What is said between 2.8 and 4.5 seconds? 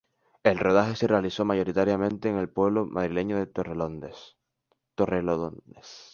madrileño de Torrelodones.